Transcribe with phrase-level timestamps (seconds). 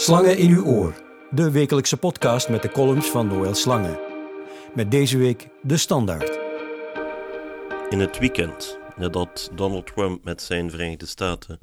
[0.00, 3.98] Slangen in uw oor, de wekelijkse podcast met de columns van Noël Slangen.
[4.74, 6.38] Met deze week de standaard.
[7.88, 11.58] In het weekend, nadat Donald Trump met zijn Verenigde Staten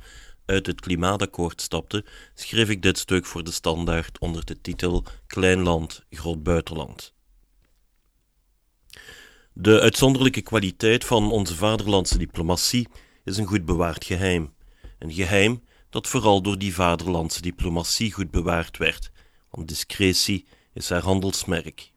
[0.46, 5.64] uit het klimaatakkoord stapte, schreef ik dit stuk voor de standaard onder de titel Klein
[5.64, 7.14] land, groot buitenland.
[9.54, 12.88] De uitzonderlijke kwaliteit van onze vaderlandse diplomatie
[13.24, 14.54] is een goed bewaard geheim.
[15.00, 19.12] Een geheim dat vooral door die vaderlandse diplomatie goed bewaard werd,
[19.50, 21.92] want discretie is haar handelsmerk.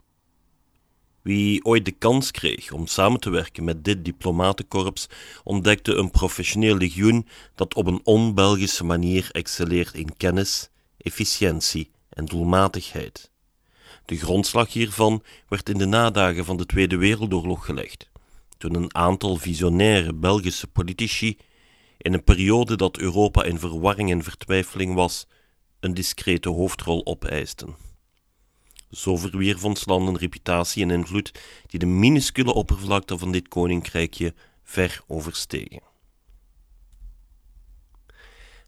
[1.23, 5.07] Wie ooit de kans kreeg om samen te werken met dit diplomatenkorps,
[5.45, 13.31] ontdekte een professioneel legioen dat op een on-Belgische manier excelleert in kennis, efficiëntie en doelmatigheid.
[14.05, 18.11] De grondslag hiervan werd in de nadagen van de Tweede Wereldoorlog gelegd,
[18.59, 21.37] toen een aantal visionaire Belgische politici
[22.03, 25.27] in een periode dat Europa in verwarring en vertwijfeling was,
[25.81, 27.77] een discrete hoofdrol opeisten.
[28.91, 34.35] Zo verwierf ons land een reputatie en invloed die de minuscule oppervlakte van dit koninkrijkje
[34.63, 35.83] ver overstegen.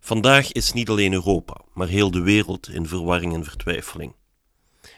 [0.01, 4.15] Vandaag is niet alleen Europa, maar heel de wereld in verwarring en vertwijfeling.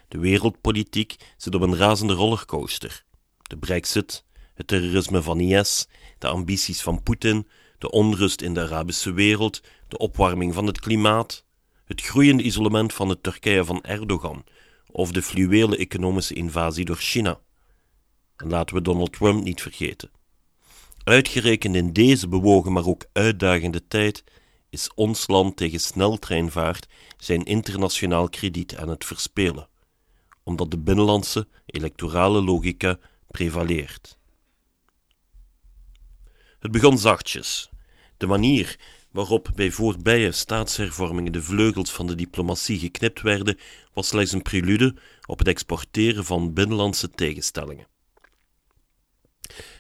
[0.09, 3.05] De wereldpolitiek zit op een razende rollercoaster.
[3.43, 9.13] De brexit, het terrorisme van IS, de ambities van Poetin, de onrust in de Arabische
[9.13, 11.45] wereld, de opwarming van het klimaat,
[11.85, 14.45] het groeiende isolement van het Turkije van Erdogan
[14.87, 17.41] of de fluwele economische invasie door China.
[18.37, 20.11] En laten we Donald Trump niet vergeten.
[21.05, 24.25] Uitgerekend in deze bewogen maar ook uitdagende tijd
[24.71, 29.69] is ons land tegen sneltreinvaart zijn internationaal krediet aan het verspelen,
[30.43, 34.19] omdat de binnenlandse electorale logica prevaleert.
[36.65, 37.71] Het begon zachtjes.
[38.17, 38.79] De manier
[39.11, 43.59] waarop bij voorbije staatshervormingen de vleugels van de diplomatie geknipt werden,
[43.93, 44.95] was slechts een prelude
[45.27, 47.87] op het exporteren van binnenlandse tegenstellingen.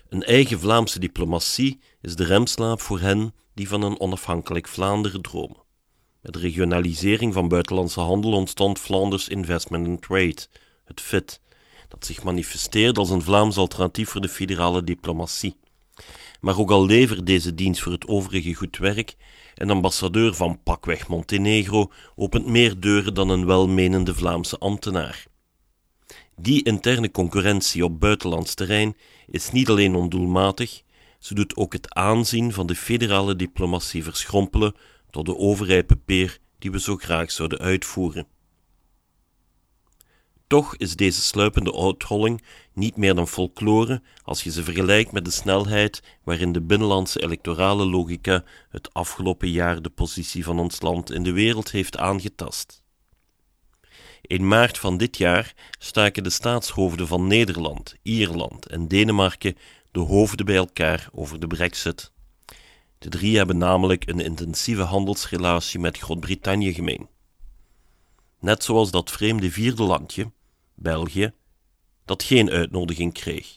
[0.09, 5.63] Een eigen Vlaamse diplomatie is de remslaap voor hen die van een onafhankelijk Vlaanderen dromen.
[6.21, 10.47] Met de regionalisering van buitenlandse handel ontstond Flanders Investment and Trade,
[10.85, 11.41] het FIT,
[11.89, 15.57] dat zich manifesteerde als een Vlaams alternatief voor de federale diplomatie.
[16.41, 19.17] Maar ook al levert deze dienst voor het overige goed werk,
[19.55, 25.27] een ambassadeur van pakweg Montenegro opent meer deuren dan een welmenende Vlaamse ambtenaar.
[26.37, 28.97] Die interne concurrentie op buitenlands terrein
[29.27, 30.83] is niet alleen ondoelmatig,
[31.19, 34.75] ze doet ook het aanzien van de federale diplomatie verschrompelen
[35.11, 38.27] tot de overrijpe peer die we zo graag zouden uitvoeren.
[40.47, 45.31] Toch is deze sluipende uitholling niet meer dan folklore als je ze vergelijkt met de
[45.31, 51.23] snelheid waarin de binnenlandse electorale logica het afgelopen jaar de positie van ons land in
[51.23, 52.83] de wereld heeft aangetast.
[54.21, 59.57] In maart van dit jaar staken de staatshoofden van Nederland, Ierland en Denemarken
[59.91, 62.13] de hoofden bij elkaar over de Brexit.
[62.99, 67.09] De drie hebben namelijk een intensieve handelsrelatie met Groot-Brittannië gemeen.
[68.45, 70.33] Net zoals dat vreemde vierde landje,
[70.75, 71.33] België,
[72.05, 73.57] dat geen uitnodiging kreeg.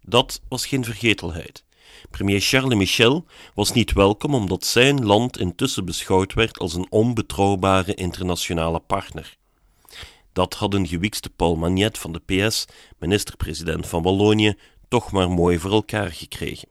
[0.00, 1.64] Dat was geen vergetelheid.
[2.10, 7.94] Premier Charles Michel was niet welkom omdat zijn land intussen beschouwd werd als een onbetrouwbare
[7.94, 9.36] internationale partner.
[10.32, 12.64] Dat had een gewikste Paul Magnet van de PS,
[12.98, 14.54] minister-president van Wallonië,
[14.88, 16.68] toch maar mooi voor elkaar gekregen.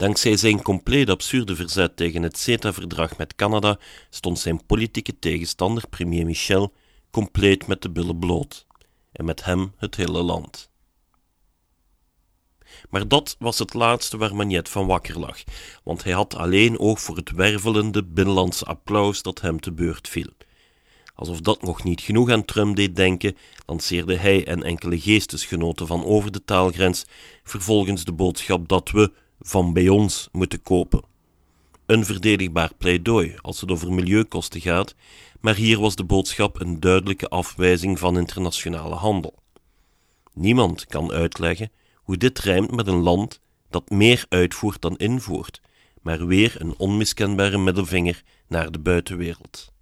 [0.00, 3.78] Dankzij zijn compleet absurde verzet tegen het CETA-verdrag met Canada
[4.10, 6.72] stond zijn politieke tegenstander, premier Michel,
[7.10, 8.66] compleet met de billen bloot,
[9.12, 10.70] en met hem het hele land.
[12.90, 15.38] Maar dat was het laatste waar Magnet van wakker lag,
[15.84, 20.30] want hij had alleen oog voor het wervelende binnenlandse applaus dat hem te beurt viel.
[21.14, 23.36] Alsof dat nog niet genoeg aan Trump deed denken,
[23.66, 27.04] lanceerde hij en enkele geestesgenoten van over de taalgrens
[27.42, 31.02] vervolgens de boodschap dat we van bij ons moeten kopen.
[31.86, 34.94] Een verdedigbaar pleidooi als het over milieukosten gaat,
[35.40, 39.34] maar hier was de boodschap een duidelijke afwijzing van internationale handel.
[40.32, 45.60] Niemand kan uitleggen hoe dit rijmt met een land dat meer uitvoert dan invoert,
[46.02, 49.72] maar weer een onmiskenbare middelvinger naar de buitenwereld.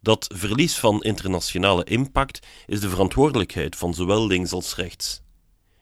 [0.00, 5.22] Dat verlies van internationale impact is de verantwoordelijkheid van zowel links als rechts.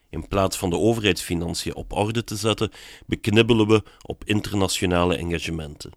[0.09, 2.71] In plaats van de overheidsfinanciën op orde te zetten,
[3.05, 5.91] beknibbelen we op internationale engagementen.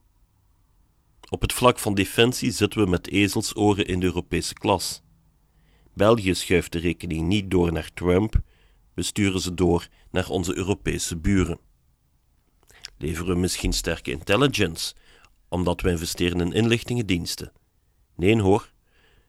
[1.28, 5.02] Op het vlak van defensie zitten we met ezelsoren in de Europese klas.
[5.94, 8.40] België schuift de rekening niet door naar Trump,
[8.94, 11.58] we sturen ze door naar onze Europese buren.
[12.98, 14.94] Leveren we misschien sterke intelligence,
[15.48, 17.52] omdat we investeren in inlichtingendiensten.
[18.16, 18.71] Nee hoor,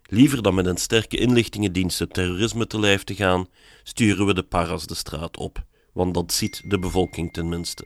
[0.06, 3.48] liever dan met een sterke inlichtingendienst het terrorisme te lijf te gaan,
[3.84, 7.86] sturen we de paras de straat op, want dat ziet de bevolking tenminste.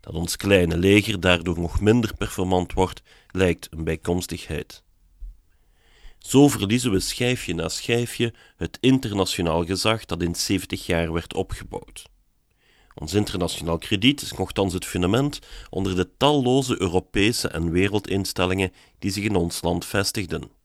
[0.00, 4.82] Dat ons kleine leger daardoor nog minder performant wordt, lijkt een bijkomstigheid.
[6.18, 12.06] Zo verliezen we schijfje na schijfje het internationaal gezag dat in 70 jaar werd opgebouwd.
[12.94, 15.38] Ons internationaal krediet is nogthans het fundament
[15.70, 20.57] onder de talloze Europese en wereldinstellingen die zich in ons land vestigden.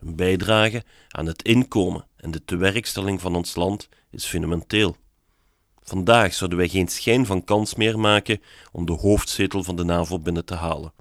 [0.00, 4.96] Een bijdrage aan het inkomen en de tewerkstelling van ons land is fundamenteel.
[5.82, 8.40] Vandaag zouden wij geen schijn van kans meer maken
[8.72, 10.92] om de hoofdzetel van de NAVO binnen te halen.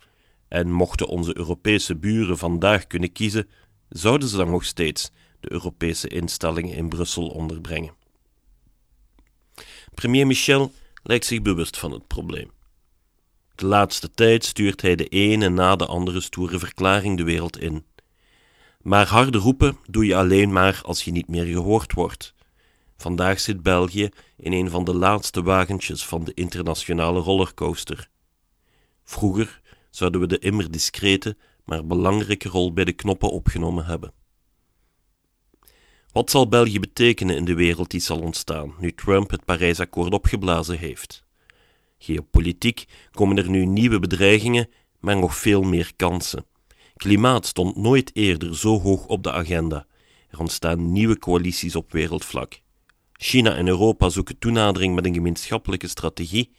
[0.47, 3.49] En mochten onze Europese buren vandaag kunnen kiezen,
[3.89, 7.93] zouden ze dan nog steeds de Europese instellingen in Brussel onderbrengen.
[9.93, 10.71] Premier Michel
[11.03, 12.51] lijkt zich bewust van het probleem.
[13.55, 17.85] De laatste tijd stuurt hij de ene na de andere stoere verklaring de wereld in.
[18.87, 22.33] Maar harde roepen doe je alleen maar als je niet meer gehoord wordt.
[22.97, 28.09] Vandaag zit België in een van de laatste wagentjes van de internationale rollercoaster.
[29.03, 34.13] Vroeger zouden we de immer discrete, maar belangrijke rol bij de knoppen opgenomen hebben.
[36.11, 40.77] Wat zal België betekenen in de wereld die zal ontstaan nu Trump het Parijsakkoord opgeblazen
[40.77, 41.23] heeft?
[41.97, 44.69] Geopolitiek komen er nu nieuwe bedreigingen,
[44.99, 46.45] maar nog veel meer kansen.
[46.97, 49.85] Klimaat stond nooit eerder zo hoog op de agenda.
[50.29, 52.61] Er ontstaan nieuwe coalities op wereldvlak.
[53.13, 56.51] China en Europa zoeken toenadering met een gemeenschappelijke strategie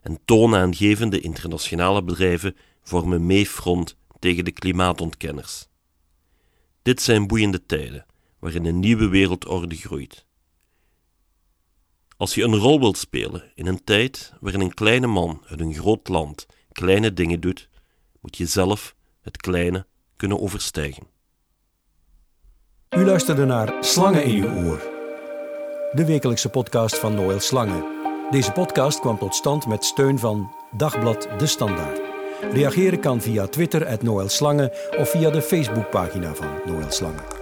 [0.00, 5.68] en toonaangevende internationale bedrijven vormen mee front tegen de klimaatontkenners.
[6.82, 8.06] Dit zijn boeiende tijden
[8.38, 10.26] waarin een nieuwe wereldorde groeit.
[12.16, 15.74] Als je een rol wilt spelen in een tijd waarin een kleine man uit een
[15.74, 17.68] groot land kleine dingen doet,
[18.20, 18.94] moet je zelf
[19.36, 19.86] kleine
[20.16, 21.06] kunnen overstijgen.
[22.96, 24.78] U luisterde naar Slangen in uw oor,
[25.92, 27.84] de wekelijkse podcast van Noël Slangen.
[28.30, 32.00] Deze podcast kwam tot stand met steun van Dagblad De Standaard.
[32.52, 37.39] Reageren kan via Twitter at Noël Slangen of via de Facebookpagina van Noël Slangen.